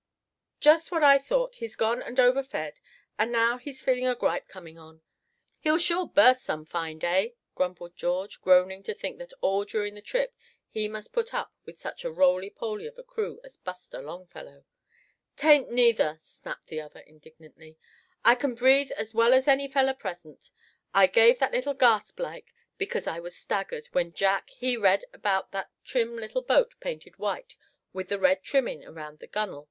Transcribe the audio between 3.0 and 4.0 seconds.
and now he's